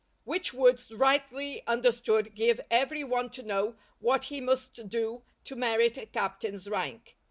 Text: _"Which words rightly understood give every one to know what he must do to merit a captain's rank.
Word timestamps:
_"Which 0.23 0.51
words 0.51 0.89
rightly 0.89 1.61
understood 1.67 2.33
give 2.33 2.59
every 2.71 3.03
one 3.03 3.29
to 3.29 3.43
know 3.43 3.75
what 3.99 4.23
he 4.23 4.41
must 4.41 4.89
do 4.89 5.21
to 5.43 5.55
merit 5.55 5.95
a 5.95 6.07
captain's 6.07 6.67
rank. 6.67 7.17